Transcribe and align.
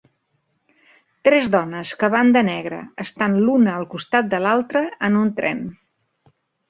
Tres 1.27 1.49
dones 1.55 1.91
que 1.99 2.09
van 2.15 2.33
de 2.37 2.43
negre 2.47 2.79
estan 3.05 3.37
l'una 3.45 3.75
al 3.75 3.85
costat 3.95 4.33
de 4.33 4.41
l'altra 4.47 4.83
en 5.09 5.21
un 5.21 5.31
tren. 5.43 5.63